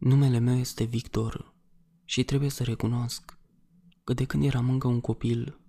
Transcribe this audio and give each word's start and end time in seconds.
Numele 0.00 0.38
meu 0.38 0.56
este 0.56 0.84
Victor 0.84 1.54
și 2.04 2.24
trebuie 2.24 2.48
să 2.48 2.62
recunosc 2.62 3.38
că 4.04 4.12
de 4.14 4.24
când 4.24 4.44
eram 4.44 4.70
încă 4.70 4.86
un 4.86 5.00
copil, 5.00 5.60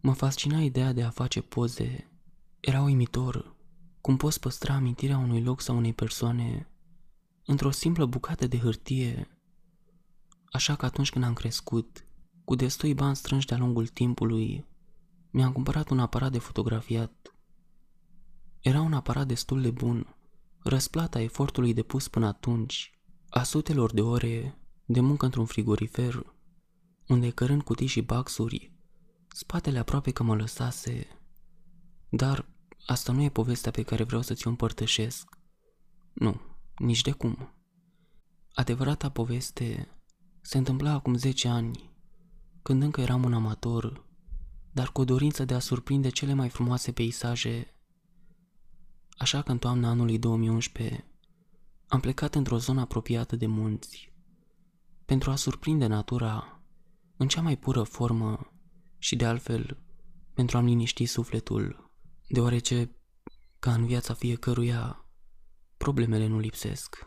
mă 0.00 0.12
fascina 0.12 0.60
ideea 0.60 0.92
de 0.92 1.02
a 1.02 1.10
face 1.10 1.40
poze. 1.40 2.10
Era 2.60 2.82
uimitor 2.82 3.56
cum 4.00 4.16
poți 4.16 4.40
păstra 4.40 4.74
amintirea 4.74 5.18
unui 5.18 5.42
loc 5.42 5.60
sau 5.60 5.76
unei 5.76 5.92
persoane 5.92 6.68
într-o 7.44 7.70
simplă 7.70 8.06
bucată 8.06 8.46
de 8.46 8.58
hârtie. 8.58 9.38
Așa 10.44 10.76
că 10.76 10.84
atunci 10.84 11.10
când 11.10 11.24
am 11.24 11.32
crescut, 11.32 12.06
cu 12.44 12.54
destui 12.54 12.94
bani 12.94 13.16
strânși 13.16 13.46
de-a 13.46 13.58
lungul 13.58 13.86
timpului, 13.86 14.66
mi-am 15.30 15.52
cumpărat 15.52 15.88
un 15.88 15.98
aparat 15.98 16.32
de 16.32 16.38
fotografiat. 16.38 17.34
Era 18.60 18.80
un 18.80 18.92
aparat 18.92 19.26
destul 19.26 19.62
de 19.62 19.70
bun, 19.70 20.16
răsplata 20.58 21.20
efortului 21.20 21.74
depus 21.74 22.08
până 22.08 22.26
atunci, 22.26 22.93
a 23.34 23.42
sutelor 23.42 23.92
de 23.92 24.00
ore 24.00 24.58
de 24.84 25.00
muncă 25.00 25.24
într-un 25.24 25.44
frigorifer, 25.44 26.34
unde 27.08 27.30
cărând 27.30 27.62
cutii 27.62 27.86
și 27.86 28.00
baxuri, 28.00 28.72
spatele 29.28 29.78
aproape 29.78 30.10
că 30.10 30.22
mă 30.22 30.36
lăsase. 30.36 31.06
Dar 32.08 32.46
asta 32.86 33.12
nu 33.12 33.22
e 33.22 33.28
povestea 33.28 33.70
pe 33.70 33.82
care 33.82 34.04
vreau 34.04 34.22
să 34.22 34.34
ți-o 34.34 34.50
împărtășesc. 34.50 35.38
Nu, 36.12 36.40
nici 36.78 37.02
de 37.02 37.10
cum. 37.10 37.54
Adevărata 38.52 39.10
poveste 39.10 39.88
se 40.40 40.58
întâmpla 40.58 40.92
acum 40.92 41.14
10 41.14 41.48
ani, 41.48 41.90
când 42.62 42.82
încă 42.82 43.00
eram 43.00 43.24
un 43.24 43.32
amator, 43.32 44.06
dar 44.72 44.92
cu 44.92 45.00
o 45.00 45.04
dorință 45.04 45.44
de 45.44 45.54
a 45.54 45.58
surprinde 45.58 46.08
cele 46.08 46.32
mai 46.32 46.48
frumoase 46.48 46.92
peisaje. 46.92 47.74
Așa 49.18 49.42
că 49.42 49.50
în 49.50 49.58
toamna 49.58 49.88
anului 49.88 50.18
2011 50.18 51.08
am 51.94 52.00
plecat 52.00 52.34
într-o 52.34 52.58
zonă 52.58 52.80
apropiată 52.80 53.36
de 53.36 53.46
munți, 53.46 54.12
pentru 55.04 55.30
a 55.30 55.36
surprinde 55.36 55.86
natura 55.86 56.62
în 57.16 57.28
cea 57.28 57.40
mai 57.40 57.56
pură 57.56 57.82
formă 57.82 58.52
și 58.98 59.16
de 59.16 59.24
altfel 59.24 59.82
pentru 60.32 60.56
a-mi 60.56 60.68
liniști 60.68 61.06
sufletul, 61.06 61.90
deoarece, 62.28 62.96
ca 63.58 63.74
în 63.74 63.86
viața 63.86 64.14
fiecăruia, 64.14 65.04
problemele 65.76 66.26
nu 66.26 66.38
lipsesc. 66.38 67.06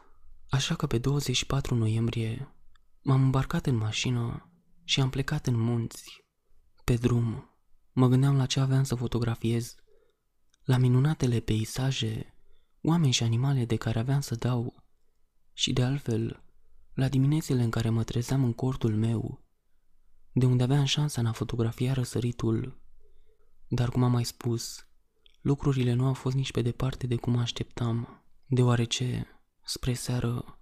Așa 0.49 0.75
că 0.75 0.87
pe 0.87 0.97
24 0.97 1.75
noiembrie 1.75 2.55
m-am 3.01 3.21
îmbarcat 3.21 3.65
în 3.65 3.75
mașină 3.75 4.51
și 4.83 5.01
am 5.01 5.09
plecat 5.09 5.47
în 5.47 5.59
munți. 5.59 6.25
Pe 6.83 6.93
drum, 6.95 7.49
mă 7.91 8.07
gândeam 8.07 8.37
la 8.37 8.45
ce 8.45 8.59
aveam 8.59 8.83
să 8.83 8.95
fotografiez, 8.95 9.75
la 10.63 10.77
minunatele 10.77 11.39
peisaje, 11.39 12.31
oameni 12.81 13.11
și 13.11 13.23
animale 13.23 13.65
de 13.65 13.75
care 13.75 13.99
aveam 13.99 14.19
să 14.19 14.35
dau 14.35 14.76
și 15.57 15.73
de 15.73 15.83
altfel, 15.83 16.43
la 16.93 17.07
diminețile 17.07 17.63
în 17.63 17.69
care 17.69 17.89
mă 17.89 18.03
trezeam 18.03 18.43
în 18.43 18.53
cortul 18.53 18.95
meu, 18.95 19.45
de 20.31 20.45
unde 20.45 20.63
aveam 20.63 20.83
șansa 20.83 21.21
în 21.21 21.27
a 21.27 21.31
fotografia 21.31 21.93
răsăritul, 21.93 22.81
dar 23.67 23.89
cum 23.89 24.03
am 24.03 24.11
mai 24.11 24.25
spus, 24.25 24.87
lucrurile 25.41 25.93
nu 25.93 26.05
au 26.05 26.13
fost 26.13 26.35
nici 26.35 26.51
pe 26.51 26.61
departe 26.61 27.07
de 27.07 27.15
cum 27.15 27.37
așteptam, 27.37 28.23
deoarece, 28.45 29.27
spre 29.63 29.93
seară, 29.93 30.59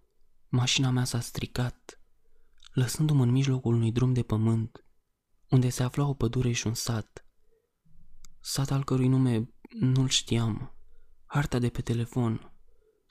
mașina 0.50 0.90
mea 0.90 1.04
s-a 1.04 1.20
stricat, 1.20 2.02
lăsându-mă 2.74 3.24
în 3.24 3.32
mijlocul 3.32 3.74
unui 3.74 3.92
drum 3.92 4.14
de 4.14 4.24
pământ, 4.24 4.86
unde 5.50 5.70
se 5.70 5.84
afla 5.84 6.08
o 6.08 6.14
pădure 6.14 6.52
și 6.52 6.68
un 6.68 6.74
sat. 6.74 7.26
Sat 8.40 8.72
al 8.72 8.84
cărui 8.84 9.08
nume 9.08 9.50
nu-l 9.80 10.08
știam, 10.08 10.76
harta 11.26 11.60
de 11.60 11.70
pe 11.70 11.82
telefon, 11.82 12.54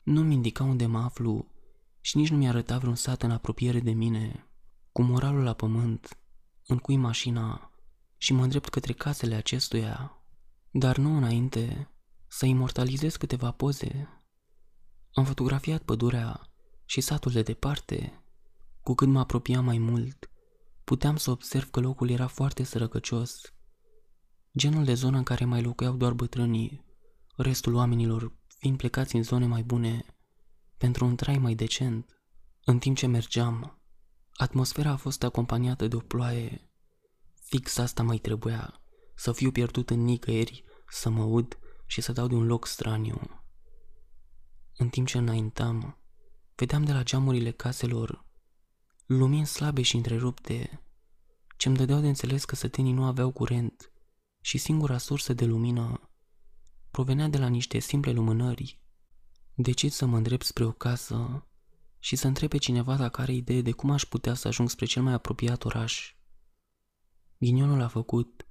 nu-mi 0.05 0.34
indica 0.34 0.65
unde 0.65 0.87
mă 0.87 0.99
aflu 0.99 1.53
și 2.06 2.16
nici 2.16 2.31
nu 2.31 2.37
mi 2.37 2.48
arăta 2.48 2.78
vreun 2.78 2.94
sat 2.94 3.22
în 3.22 3.31
apropiere 3.31 3.81
de 3.81 3.91
mine. 3.91 4.48
Cu 4.92 5.03
moralul 5.03 5.42
la 5.42 5.53
pământ, 5.53 6.19
încui 6.66 6.97
mașina 6.97 7.72
și 8.16 8.32
mă 8.32 8.42
îndrept 8.42 8.69
către 8.69 8.92
casele 8.92 9.34
acestuia, 9.34 10.25
dar 10.70 10.97
nu 10.97 11.16
înainte 11.16 11.91
să 12.26 12.47
imortalizez 12.47 13.16
câteva 13.16 13.50
poze. 13.50 14.09
Am 15.12 15.25
fotografiat 15.25 15.82
pădurea 15.82 16.50
și 16.84 17.00
satul 17.00 17.32
de 17.32 17.43
departe. 17.43 18.25
Cu 18.81 18.94
cât 18.94 19.09
mă 19.09 19.19
apropiam 19.19 19.64
mai 19.64 19.78
mult, 19.78 20.31
puteam 20.84 21.16
să 21.16 21.31
observ 21.31 21.70
că 21.70 21.81
locul 21.81 22.10
era 22.10 22.26
foarte 22.26 22.62
sărăcăcios. 22.62 23.41
Genul 24.56 24.84
de 24.84 24.94
zonă 24.94 25.16
în 25.16 25.25
care 25.25 25.44
mai 25.44 25.62
locuiau 25.62 25.97
doar 25.97 26.12
bătrânii, 26.12 26.84
restul 27.37 27.75
oamenilor 27.75 28.37
fiind 28.59 28.76
plecați 28.76 29.16
în 29.16 29.22
zone 29.22 29.47
mai 29.47 29.62
bune 29.62 30.13
pentru 30.77 31.05
un 31.05 31.17
trai 31.17 31.39
mai 31.39 31.55
decent. 31.55 32.19
În 32.65 32.79
timp 32.79 32.97
ce 32.97 33.07
mergeam, 33.07 33.83
atmosfera 34.33 34.91
a 34.91 34.97
fost 34.97 35.23
acompaniată 35.23 35.89
de 35.89 35.97
o 35.97 36.01
ploaie. 36.01 36.71
Fix 37.35 37.79
asta 37.79 38.03
mai 38.03 38.19
trebuia, 38.19 38.81
să 39.15 39.33
fiu 39.33 39.51
pierdut 39.51 39.91
în 39.91 40.05
nicăieri, 40.05 40.65
să 40.89 41.11
mă 41.11 41.23
ud 41.23 41.59
și 41.87 42.01
să 42.01 42.12
dau 42.12 42.27
de 42.27 42.35
un 42.35 42.47
loc 42.47 42.67
straniu. 42.67 43.21
În 44.77 44.89
timp 44.89 45.07
ce 45.07 45.19
înaintam, 45.19 45.99
vedeam 46.55 46.85
de 46.85 46.93
la 46.93 47.03
geamurile 47.03 47.51
caselor 47.51 48.25
lumini 49.06 49.47
slabe 49.47 49.83
și 49.83 49.97
întrerupte, 49.97 50.83
ce-mi 51.56 51.77
dădeau 51.77 52.01
de 52.01 52.09
înțeles 52.09 52.45
că 52.45 52.55
sătenii 52.55 52.93
nu 52.93 53.05
aveau 53.05 53.31
curent 53.31 53.93
și 54.41 54.59
singura 54.59 54.99
sursă 54.99 55.33
de 55.33 55.45
lumină 55.45 56.09
provenea 56.91 57.29
de 57.29 57.39
la 57.39 57.49
niște 57.49 57.79
simple 57.79 58.12
lumânări 58.12 58.84
Decid 59.56 59.91
să 59.91 60.06
mă 60.06 60.16
îndrept 60.16 60.44
spre 60.44 60.65
o 60.65 60.72
casă 60.72 61.47
și 61.98 62.16
să 62.16 62.26
întreb 62.26 62.48
pe 62.48 62.56
cineva 62.56 62.97
dacă 62.97 63.20
are 63.20 63.32
idee 63.32 63.62
de 63.62 63.72
cum 63.72 63.91
aș 63.91 64.04
putea 64.04 64.34
să 64.34 64.48
ajung 64.48 64.70
spre 64.70 64.87
cel 64.87 65.03
mai 65.03 65.12
apropiat 65.12 65.65
oraș. 65.65 66.15
Ghinionul 67.38 67.81
a 67.81 67.88
făcut 67.88 68.47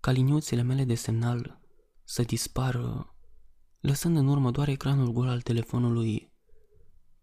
ca 0.00 0.10
liniuțele 0.10 0.62
mele 0.62 0.84
de 0.84 0.94
semnal 0.94 1.60
să 2.04 2.22
dispară, 2.22 3.14
lăsând 3.80 4.16
în 4.16 4.26
urmă 4.26 4.50
doar 4.50 4.68
ecranul 4.68 5.12
gol 5.12 5.28
al 5.28 5.40
telefonului 5.40 6.32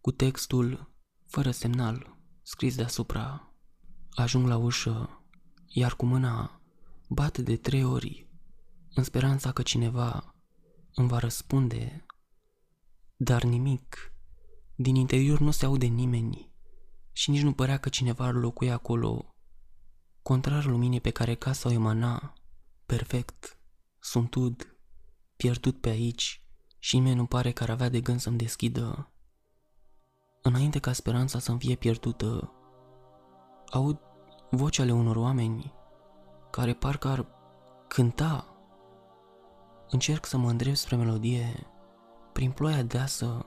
cu 0.02 0.12
textul 0.12 0.96
fără 1.25 1.52
semnal 1.52 2.18
scris 2.41 2.75
deasupra. 2.75 3.53
Ajung 4.09 4.47
la 4.47 4.58
ușă, 4.58 5.24
iar 5.68 5.96
cu 5.96 6.06
mâna 6.06 6.62
bat 7.09 7.38
de 7.38 7.56
trei 7.56 7.84
ori 7.84 8.29
în 8.94 9.03
speranța 9.03 9.52
că 9.52 9.62
cineva 9.62 10.35
îmi 10.94 11.08
va 11.08 11.18
răspunde 11.18 12.06
dar 13.22 13.44
nimic. 13.44 14.13
Din 14.75 14.96
interior 14.96 15.40
nu 15.40 15.52
se 15.52 15.66
aude 15.66 15.85
nimeni 15.85 16.52
și 17.12 17.30
nici 17.30 17.41
nu 17.41 17.53
părea 17.53 17.78
că 17.78 17.90
cineva 17.90 18.25
ar 18.25 18.34
locui 18.34 18.72
acolo. 18.72 19.35
Contrar 20.22 20.66
luminii 20.66 21.02
pe 21.02 21.09
care 21.09 21.35
casa 21.35 21.69
o 21.69 21.72
emana, 21.72 22.34
perfect, 22.85 23.59
sunt 24.00 24.35
ud, 24.35 24.78
pierdut 25.35 25.81
pe 25.81 25.90
aici 25.90 26.44
și 26.78 26.97
nimeni 26.97 27.16
nu 27.16 27.25
pare 27.25 27.52
că 27.52 27.63
ar 27.63 27.69
avea 27.69 27.90
de 27.90 28.02
gând 28.02 28.19
să-mi 28.19 28.38
deschidă. 28.38 29.13
Înainte 30.41 30.79
ca 30.79 30.94
speranța 30.94 31.40
să-mi 31.40 31.59
fie 31.59 31.75
pierdută, 31.75 32.53
aud 33.69 34.00
vocea 34.52 34.84
ale 34.84 34.91
unor 34.91 35.16
oameni 35.16 35.74
care 36.52 36.74
parcă 36.74 37.08
ar 37.08 37.28
cânta. 37.88 38.53
Încerc 39.90 40.25
să 40.25 40.38
mă 40.38 40.50
îndrept 40.50 40.78
spre 40.78 40.96
melodie, 40.96 41.68
prin 42.40 42.52
ploaia 42.52 42.84
deasă, 42.84 43.46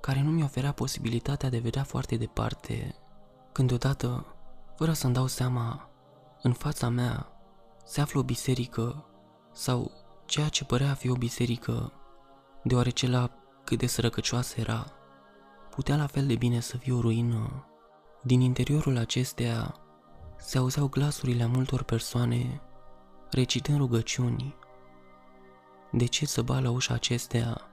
care 0.00 0.22
nu 0.22 0.30
mi 0.30 0.42
oferea 0.42 0.72
posibilitatea 0.72 1.48
de 1.48 1.58
vedea 1.58 1.82
foarte 1.82 2.16
departe, 2.16 2.94
când 3.52 3.68
deodată, 3.68 4.26
fără 4.76 4.92
să-mi 4.92 5.14
dau 5.14 5.26
seama, 5.26 5.88
în 6.42 6.52
fața 6.52 6.88
mea 6.88 7.26
se 7.84 8.00
află 8.00 8.20
o 8.20 8.22
biserică 8.22 9.04
sau 9.52 9.90
ceea 10.24 10.48
ce 10.48 10.64
părea 10.64 10.90
a 10.90 10.94
fi 10.94 11.10
o 11.10 11.14
biserică, 11.14 11.92
deoarece 12.62 13.08
la 13.08 13.30
cât 13.64 13.78
de 13.78 13.86
sărăcăcioasă 13.86 14.60
era, 14.60 14.86
putea 15.70 15.96
la 15.96 16.06
fel 16.06 16.26
de 16.26 16.34
bine 16.34 16.60
să 16.60 16.76
fie 16.76 16.92
o 16.92 17.00
ruină. 17.00 17.66
Din 18.22 18.40
interiorul 18.40 18.96
acesteia 18.96 19.74
se 20.36 20.58
auzeau 20.58 20.88
glasurile 20.88 21.42
a 21.42 21.48
multor 21.48 21.82
persoane 21.82 22.60
recitând 23.30 23.78
rugăciuni. 23.78 24.54
De 25.92 26.04
ce 26.04 26.26
să 26.26 26.42
ba 26.42 26.58
la 26.58 26.70
ușa 26.70 26.94
acestea 26.94 27.68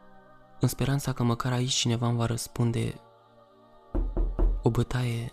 în 0.61 0.67
speranța 0.67 1.13
că 1.13 1.23
măcar 1.23 1.51
aici 1.51 1.73
cineva 1.73 2.07
îmi 2.07 2.17
va 2.17 2.25
răspunde 2.25 3.01
o 4.61 4.69
bătaie, 4.69 5.31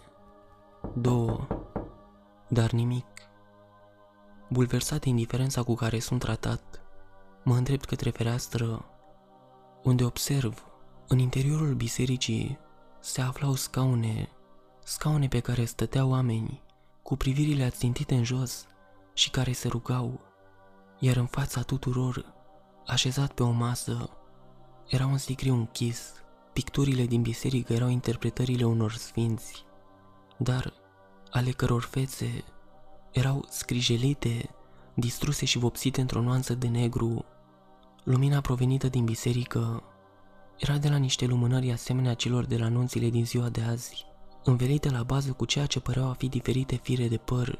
două, 0.94 1.46
dar 2.48 2.70
nimic. 2.70 3.06
Bulversat 4.48 5.00
de 5.00 5.08
indiferența 5.08 5.62
cu 5.62 5.74
care 5.74 5.98
sunt 5.98 6.20
tratat, 6.20 6.82
mă 7.44 7.56
îndrept 7.56 7.84
către 7.84 8.10
fereastră, 8.10 8.84
unde 9.82 10.04
observ, 10.04 10.66
în 11.08 11.18
interiorul 11.18 11.74
bisericii, 11.74 12.58
se 13.00 13.20
aflau 13.20 13.54
scaune, 13.54 14.28
scaune 14.84 15.28
pe 15.28 15.40
care 15.40 15.64
stăteau 15.64 16.10
oameni, 16.10 16.62
cu 17.02 17.16
privirile 17.16 17.64
ațintite 17.64 18.14
în 18.14 18.24
jos 18.24 18.66
și 19.14 19.30
care 19.30 19.52
se 19.52 19.68
rugau, 19.68 20.20
iar 20.98 21.16
în 21.16 21.26
fața 21.26 21.62
tuturor, 21.62 22.34
așezat 22.86 23.32
pe 23.32 23.42
o 23.42 23.50
masă, 23.50 24.10
era 24.88 25.06
un 25.06 25.16
sicriu 25.16 25.54
închis, 25.54 26.12
Picturile 26.58 27.06
din 27.06 27.22
biserică 27.22 27.72
erau 27.72 27.88
interpretările 27.88 28.64
unor 28.64 28.92
sfinți, 28.92 29.64
dar 30.36 30.72
ale 31.30 31.50
căror 31.50 31.82
fețe 31.82 32.44
erau 33.12 33.44
scrijelite, 33.48 34.50
distruse 34.94 35.44
și 35.44 35.58
vopsite 35.58 36.00
într-o 36.00 36.20
nuanță 36.20 36.54
de 36.54 36.68
negru. 36.68 37.24
Lumina 38.04 38.40
provenită 38.40 38.88
din 38.88 39.04
biserică 39.04 39.82
era 40.56 40.78
de 40.78 40.88
la 40.88 40.96
niște 40.96 41.26
lumânări 41.26 41.72
asemenea 41.72 42.14
celor 42.14 42.44
de 42.44 42.56
la 42.56 42.68
nunțile 42.68 43.08
din 43.08 43.24
ziua 43.24 43.48
de 43.48 43.60
azi, 43.60 44.06
învelite 44.44 44.90
la 44.90 45.02
bază 45.02 45.32
cu 45.32 45.44
ceea 45.44 45.66
ce 45.66 45.80
păreau 45.80 46.08
a 46.08 46.12
fi 46.12 46.28
diferite 46.28 46.76
fire 46.76 47.08
de 47.08 47.16
păr. 47.16 47.58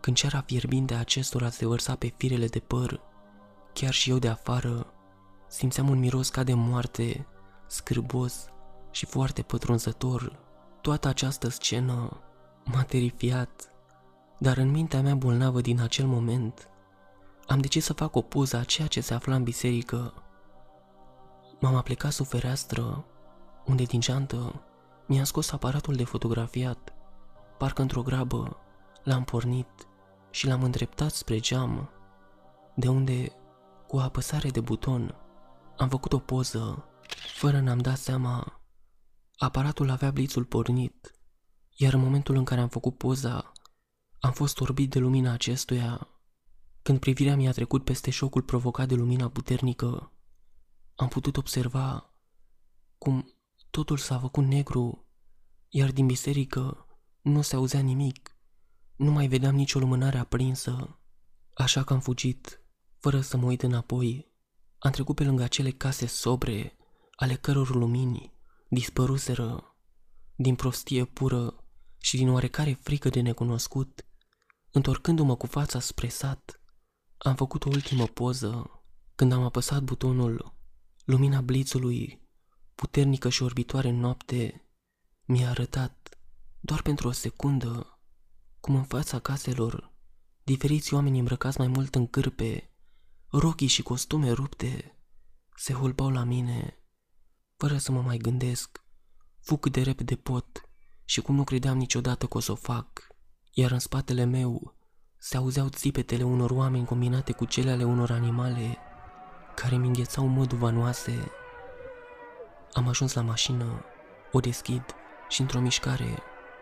Când 0.00 0.16
ceara 0.16 0.40
fierbinte 0.40 0.94
acestora 0.94 1.50
se 1.50 1.66
vărsa 1.66 1.94
pe 1.94 2.12
firele 2.16 2.46
de 2.46 2.58
păr, 2.58 3.00
chiar 3.72 3.92
și 3.92 4.10
eu 4.10 4.18
de 4.18 4.28
afară 4.28 4.92
simțeam 5.50 5.88
un 5.88 5.98
miros 5.98 6.28
ca 6.28 6.42
de 6.42 6.54
moarte, 6.54 7.26
scârbos 7.66 8.44
și 8.90 9.06
foarte 9.06 9.42
pătrunzător. 9.42 10.38
Toată 10.80 11.08
această 11.08 11.48
scenă 11.48 12.20
m-a 12.64 12.82
terifiat, 12.82 13.74
dar 14.38 14.56
în 14.56 14.70
mintea 14.70 15.02
mea 15.02 15.14
bolnavă 15.14 15.60
din 15.60 15.80
acel 15.80 16.06
moment 16.06 16.68
am 17.46 17.58
decis 17.58 17.84
să 17.84 17.92
fac 17.92 18.16
o 18.16 18.20
poză 18.20 18.56
a 18.56 18.64
ceea 18.64 18.86
ce 18.86 19.00
se 19.00 19.14
afla 19.14 19.34
în 19.34 19.42
biserică. 19.42 20.14
M-am 21.60 21.74
aplicat 21.74 22.12
sub 22.12 22.26
fereastră, 22.26 23.04
unde 23.66 23.82
din 23.82 24.00
geantă 24.00 24.62
mi-am 25.06 25.24
scos 25.24 25.52
aparatul 25.52 25.94
de 25.94 26.04
fotografiat. 26.04 26.92
Parcă 27.58 27.82
într-o 27.82 28.02
grabă 28.02 28.56
l-am 29.02 29.24
pornit 29.24 29.68
și 30.30 30.46
l-am 30.46 30.62
îndreptat 30.62 31.10
spre 31.10 31.38
geam, 31.38 31.90
de 32.74 32.88
unde, 32.88 33.32
cu 33.86 33.96
o 33.96 34.00
apăsare 34.00 34.48
de 34.48 34.60
buton, 34.60 35.14
am 35.80 35.88
făcut 35.88 36.12
o 36.12 36.18
poză, 36.18 36.88
fără 37.34 37.60
n-am 37.60 37.78
dat 37.78 37.98
seama. 37.98 38.62
Aparatul 39.36 39.90
avea 39.90 40.10
blițul 40.10 40.44
pornit, 40.44 41.20
iar 41.76 41.92
în 41.92 42.00
momentul 42.00 42.36
în 42.36 42.44
care 42.44 42.60
am 42.60 42.68
făcut 42.68 42.96
poza, 42.96 43.52
am 44.18 44.32
fost 44.32 44.60
orbit 44.60 44.90
de 44.90 44.98
lumina 44.98 45.32
acestuia. 45.32 46.08
Când 46.82 46.98
privirea 46.98 47.36
mi-a 47.36 47.52
trecut 47.52 47.84
peste 47.84 48.10
șocul 48.10 48.42
provocat 48.42 48.88
de 48.88 48.94
lumina 48.94 49.28
puternică, 49.28 50.12
am 50.94 51.08
putut 51.08 51.36
observa 51.36 52.14
cum 52.98 53.34
totul 53.70 53.96
s-a 53.96 54.18
făcut 54.18 54.44
negru, 54.44 55.06
iar 55.68 55.92
din 55.92 56.06
biserică 56.06 56.86
nu 57.20 57.42
se 57.42 57.56
auzea 57.56 57.80
nimic. 57.80 58.36
Nu 58.96 59.10
mai 59.10 59.26
vedeam 59.26 59.54
nicio 59.54 59.78
lumânare 59.78 60.18
aprinsă, 60.18 60.98
așa 61.54 61.84
că 61.84 61.92
am 61.92 62.00
fugit, 62.00 62.62
fără 62.98 63.20
să 63.20 63.36
mă 63.36 63.46
uit 63.46 63.62
înapoi. 63.62 64.29
Am 64.82 64.90
trecut 64.90 65.14
pe 65.14 65.24
lângă 65.24 65.42
acele 65.42 65.70
case 65.70 66.06
sobre, 66.06 66.76
ale 67.16 67.34
căror 67.34 67.74
lumini 67.74 68.32
dispăruseră 68.68 69.76
din 70.36 70.54
prostie 70.54 71.04
pură 71.04 71.64
și 71.98 72.16
din 72.16 72.28
oarecare 72.28 72.72
frică 72.72 73.08
de 73.08 73.20
necunoscut. 73.20 74.06
Întorcându-mă 74.70 75.36
cu 75.36 75.46
fața 75.46 75.80
spre 75.80 76.08
sat, 76.08 76.60
am 77.18 77.34
făcut 77.34 77.64
o 77.64 77.68
ultimă 77.68 78.06
poză. 78.06 78.82
Când 79.14 79.32
am 79.32 79.42
apăsat 79.42 79.82
butonul, 79.82 80.54
lumina 81.04 81.40
blițului, 81.40 82.28
puternică 82.74 83.28
și 83.28 83.42
orbitoare 83.42 83.88
în 83.88 83.98
noapte, 83.98 84.68
mi-a 85.24 85.48
arătat, 85.48 86.18
doar 86.60 86.82
pentru 86.82 87.08
o 87.08 87.12
secundă, 87.12 87.98
cum 88.60 88.74
în 88.74 88.84
fața 88.84 89.18
caselor, 89.18 89.92
diferiți 90.42 90.94
oameni 90.94 91.18
îmbrăcați 91.18 91.58
mai 91.58 91.68
mult 91.68 91.94
în 91.94 92.06
cârpe, 92.06 92.69
rochii 93.30 93.66
și 93.66 93.82
costume 93.82 94.30
rupte, 94.30 94.98
se 95.56 95.72
hulbau 95.72 96.10
la 96.10 96.24
mine, 96.24 96.78
fără 97.56 97.76
să 97.76 97.92
mă 97.92 98.00
mai 98.00 98.16
gândesc, 98.16 98.84
fug 99.40 99.60
cât 99.60 99.72
de 99.72 99.82
repede 99.82 100.16
pot 100.16 100.68
și 101.04 101.20
cum 101.20 101.34
nu 101.34 101.44
credeam 101.44 101.76
niciodată 101.76 102.26
că 102.26 102.36
o 102.36 102.40
să 102.40 102.52
o 102.52 102.54
fac, 102.54 103.06
iar 103.52 103.70
în 103.70 103.78
spatele 103.78 104.24
meu 104.24 104.76
se 105.18 105.36
auzeau 105.36 105.68
țipetele 105.68 106.22
unor 106.22 106.50
oameni 106.50 106.86
combinate 106.86 107.32
cu 107.32 107.44
cele 107.44 107.70
ale 107.70 107.84
unor 107.84 108.10
animale 108.10 108.78
care 109.54 109.76
mi 109.76 109.86
înghețau 109.86 110.26
mădu 110.26 110.56
vanoase. 110.56 111.30
Am 112.72 112.88
ajuns 112.88 113.12
la 113.12 113.22
mașină, 113.22 113.84
o 114.32 114.40
deschid 114.40 114.84
și 115.28 115.40
într-o 115.40 115.60
mișcare, 115.60 116.18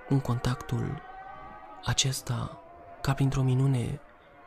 un 0.09 0.21
contactul 0.21 1.03
acesta, 1.85 2.63
ca 3.03 3.15
printr-o 3.15 3.43
minune, 3.43 4.01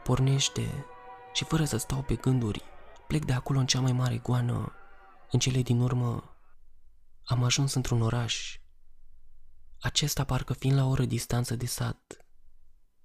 pornește 0.03 0.85
și 1.33 1.43
fără 1.43 1.65
să 1.65 1.77
stau 1.77 2.01
pe 2.01 2.15
gânduri, 2.15 2.63
plec 3.07 3.25
de 3.25 3.33
acolo 3.33 3.59
în 3.59 3.65
cea 3.65 3.79
mai 3.79 3.91
mare 3.91 4.17
goană. 4.17 4.71
În 5.31 5.39
cele 5.39 5.61
din 5.61 5.79
urmă, 5.79 6.35
am 7.23 7.43
ajuns 7.43 7.73
într-un 7.73 8.01
oraș. 8.01 8.59
Acesta 9.79 10.23
parcă 10.23 10.53
fiind 10.53 10.77
la 10.77 10.85
o 10.85 10.89
oră 10.89 11.05
distanță 11.05 11.55
de 11.55 11.65
sat, 11.65 12.25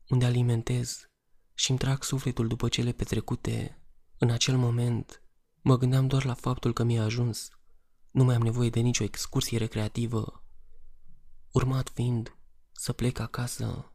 unde 0.09 0.25
alimentez 0.25 1.11
și 1.55 1.71
îmi 1.71 1.79
trag 1.79 2.03
sufletul 2.03 2.49
după 2.49 2.69
cele 2.69 2.93
petrecute. 2.93 3.81
În 4.19 4.31
acel 4.31 4.57
moment, 4.57 5.23
mă 5.61 5.77
gândeam 5.77 6.07
doar 6.07 6.25
la 6.25 6.35
faptul 6.35 6.73
că 6.73 6.83
mi-a 6.83 7.03
ajuns. 7.03 7.49
Nu 8.11 8.25
mai 8.25 8.35
am 8.35 8.43
nevoie 8.43 8.71
de 8.71 8.81
nicio 8.81 9.05
excursie 9.05 9.59
recreativă. 9.59 10.45
Urmat 11.53 11.89
fiind 11.89 12.37
să 12.73 12.93
plec 12.93 13.19
acasă 13.19 13.91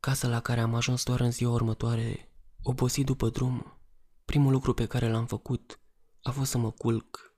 Casa 0.00 0.28
la 0.28 0.40
care 0.40 0.60
am 0.60 0.74
ajuns 0.74 1.04
doar 1.04 1.20
în 1.20 1.30
ziua 1.30 1.52
următoare, 1.52 2.29
obosit 2.62 3.06
după 3.06 3.28
drum, 3.28 3.80
primul 4.24 4.52
lucru 4.52 4.74
pe 4.74 4.86
care 4.86 5.10
l-am 5.10 5.26
făcut 5.26 5.80
a 6.22 6.30
fost 6.30 6.50
să 6.50 6.58
mă 6.58 6.70
culc. 6.70 7.34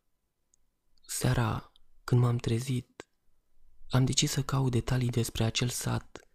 Seara, 1.06 1.72
când 2.04 2.20
m-am 2.20 2.36
trezit, 2.36 3.08
am 3.88 4.04
decis 4.04 4.30
să 4.30 4.42
caut 4.42 4.70
detalii 4.70 5.10
despre 5.10 5.44
acel 5.44 5.68
sat, 5.68 6.28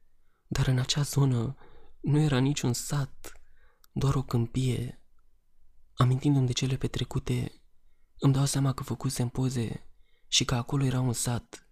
dar 0.47 0.67
în 0.67 0.79
acea 0.79 1.01
zonă 1.01 1.55
nu 1.99 2.19
era 2.19 2.37
niciun 2.37 2.73
sat, 2.73 3.31
doar 3.91 4.15
o 4.15 4.23
câmpie. 4.23 5.01
Amintindu-mi 5.93 6.45
de 6.45 6.53
cele 6.53 6.77
petrecute, 6.77 7.61
îmi 8.19 8.33
dau 8.33 8.45
seama 8.45 8.73
că 8.73 8.83
făcusem 8.83 9.29
poze 9.29 9.89
și 10.27 10.45
că 10.45 10.55
acolo 10.55 10.83
era 10.83 10.99
un 10.99 11.13
sat. 11.13 11.69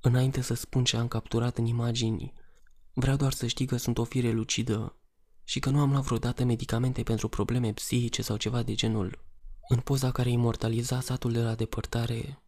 Înainte 0.00 0.40
să 0.40 0.54
spun 0.54 0.84
ce 0.84 0.96
am 0.96 1.08
capturat 1.08 1.58
în 1.58 1.66
imagini, 1.66 2.34
Vreau 2.92 3.16
doar 3.16 3.32
să 3.32 3.46
știi 3.46 3.66
că 3.66 3.76
sunt 3.76 3.98
o 3.98 4.04
fire 4.04 4.30
lucidă 4.30 4.99
și 5.50 5.60
că 5.60 5.70
nu 5.70 5.80
am 5.80 5.90
luat 5.90 6.04
vreodată 6.04 6.44
medicamente 6.44 7.02
pentru 7.02 7.28
probleme 7.28 7.72
psihice 7.72 8.22
sau 8.22 8.36
ceva 8.36 8.62
de 8.62 8.74
genul. 8.74 9.24
În 9.68 9.80
poza 9.80 10.10
care 10.10 10.30
imortaliza 10.30 11.00
satul 11.00 11.32
de 11.32 11.42
la 11.42 11.54
depărtare, 11.54 12.42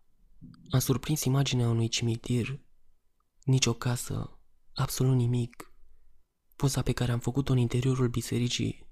am 0.71 0.79
surprins 0.79 1.25
imaginea 1.25 1.69
unui 1.69 1.89
cimitir. 1.89 2.61
Nici 3.45 3.67
o 3.67 3.73
casă, 3.73 4.39
absolut 4.75 5.17
nimic. 5.17 5.73
Poza 6.57 6.83
pe 6.83 6.93
care 6.93 7.13
am 7.13 7.19
făcut-o 7.19 7.53
în 7.53 7.59
interiorul 7.59 8.09
bisericii 8.09 8.87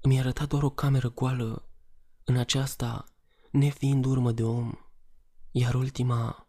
îmi 0.00 0.18
arăta 0.18 0.46
doar 0.46 0.62
o 0.62 0.70
cameră 0.70 1.10
goală, 1.10 1.68
în 2.24 2.36
aceasta 2.36 3.04
nefiind 3.50 4.04
urmă 4.04 4.32
de 4.32 4.42
om. 4.42 4.72
Iar 5.50 5.74
ultima, 5.74 6.48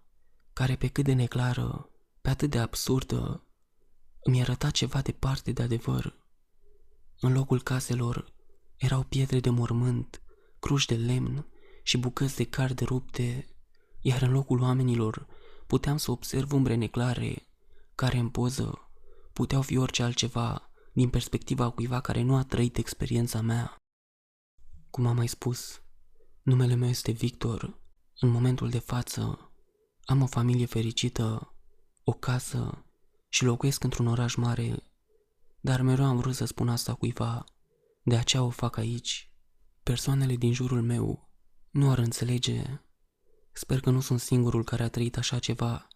care 0.54 0.76
pe 0.76 0.88
cât 0.88 1.06
de 1.06 1.14
neclară, 1.14 1.90
pe 2.22 2.30
atât 2.30 2.50
de 2.50 2.60
absurdă, 2.60 3.48
îmi 4.24 4.42
arăta 4.42 4.70
ceva 4.70 5.02
departe 5.02 5.52
de 5.52 5.62
adevăr. 5.62 6.26
În 7.19 7.33
locul 7.33 7.62
caselor 7.62 8.33
erau 8.75 9.03
pietre 9.03 9.39
de 9.39 9.50
mormânt, 9.50 10.21
cruși 10.59 10.88
de 10.88 10.95
lemn 10.95 11.47
și 11.83 11.97
bucăți 11.97 12.36
de 12.36 12.43
card 12.43 12.79
rupte, 12.79 13.47
iar 14.01 14.21
în 14.21 14.31
locul 14.31 14.62
oamenilor 14.62 15.27
puteam 15.67 15.97
să 15.97 16.12
observ 16.12 16.53
umbre 16.53 16.75
neclare, 16.75 17.47
care 17.95 18.17
în 18.17 18.29
poză 18.29 18.89
puteau 19.33 19.62
fi 19.62 19.77
orice 19.77 20.03
altceva 20.03 20.71
din 20.93 21.09
perspectiva 21.09 21.69
cuiva 21.69 22.00
care 22.00 22.21
nu 22.21 22.36
a 22.36 22.43
trăit 22.43 22.77
experiența 22.77 23.41
mea. 23.41 23.75
Cum 24.89 25.05
am 25.05 25.15
mai 25.15 25.27
spus, 25.27 25.81
numele 26.41 26.75
meu 26.75 26.89
este 26.89 27.12
Victor. 27.12 27.79
În 28.19 28.29
momentul 28.29 28.69
de 28.69 28.79
față 28.79 29.51
am 30.05 30.21
o 30.21 30.25
familie 30.25 30.65
fericită, 30.65 31.55
o 32.03 32.12
casă 32.12 32.86
și 33.29 33.43
locuiesc 33.43 33.83
într-un 33.83 34.07
oraș 34.07 34.36
mare, 34.36 34.83
dar 35.62 35.82
mereu 35.82 36.06
am 36.06 36.18
vrut 36.18 36.36
să 36.36 36.46
spun 36.46 36.70
asta 36.70 36.94
cuiva, 36.94 37.44
de 38.04 38.18
aceea 38.18 38.44
o 38.44 38.50
fac 38.50 38.78
aici. 38.78 39.32
Persoanele 39.84 40.36
din 40.36 40.54
jurul 40.54 40.82
meu 40.82 41.30
nu 41.70 41.90
ar 41.92 41.98
înțelege. 41.98 42.82
Sper 43.54 43.80
că 43.80 43.90
nu 43.90 44.00
sunt 44.00 44.20
singurul 44.20 44.64
care 44.64 44.84
a 44.84 44.90
trăit 44.90 45.18
așa 45.18 45.40
ceva 45.40 45.88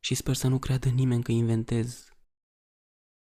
și 0.00 0.14
sper 0.14 0.34
să 0.34 0.48
nu 0.48 0.58
creadă 0.58 0.88
nimeni 0.88 1.22
că 1.22 1.32
inventez. 1.32 2.13